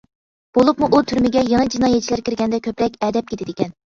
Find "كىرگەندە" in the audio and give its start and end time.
2.29-2.61